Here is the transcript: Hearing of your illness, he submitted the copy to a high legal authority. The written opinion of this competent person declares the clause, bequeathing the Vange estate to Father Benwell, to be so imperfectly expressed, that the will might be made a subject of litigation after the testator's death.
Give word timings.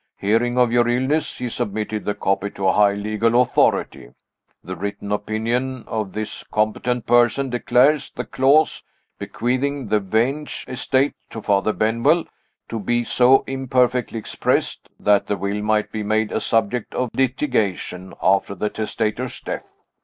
Hearing 0.17 0.57
of 0.57 0.71
your 0.71 0.87
illness, 0.87 1.37
he 1.37 1.47
submitted 1.47 2.05
the 2.05 2.15
copy 2.15 2.49
to 2.49 2.67
a 2.67 2.71
high 2.73 2.95
legal 2.95 3.39
authority. 3.39 4.09
The 4.63 4.75
written 4.75 5.11
opinion 5.11 5.83
of 5.85 6.11
this 6.13 6.43
competent 6.45 7.05
person 7.05 7.51
declares 7.51 8.09
the 8.09 8.25
clause, 8.25 8.81
bequeathing 9.19 9.89
the 9.89 9.99
Vange 9.99 10.65
estate 10.67 11.13
to 11.29 11.39
Father 11.39 11.71
Benwell, 11.71 12.25
to 12.67 12.79
be 12.79 13.03
so 13.03 13.43
imperfectly 13.45 14.17
expressed, 14.17 14.89
that 14.99 15.27
the 15.27 15.37
will 15.37 15.61
might 15.61 15.91
be 15.91 16.01
made 16.01 16.31
a 16.31 16.39
subject 16.39 16.95
of 16.95 17.11
litigation 17.13 18.15
after 18.23 18.55
the 18.55 18.71
testator's 18.71 19.39
death. 19.39 19.71